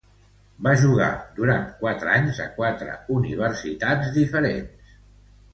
Va 0.67 0.71
jugar 0.83 1.09
durant 1.39 1.67
quatre 1.83 2.11
anys 2.15 2.39
a 2.45 2.49
quatre 2.57 2.97
universitats 3.19 4.11
diferents. 4.17 4.93